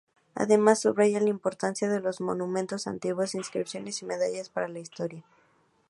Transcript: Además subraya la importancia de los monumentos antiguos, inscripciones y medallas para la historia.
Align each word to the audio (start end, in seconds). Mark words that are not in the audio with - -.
Además 0.33 0.79
subraya 0.79 1.19
la 1.19 1.29
importancia 1.29 1.87
de 1.87 1.99
los 1.99 2.21
monumentos 2.21 2.87
antiguos, 2.87 3.35
inscripciones 3.35 4.01
y 4.01 4.05
medallas 4.07 4.49
para 4.49 4.67
la 4.67 4.79
historia. 4.79 5.23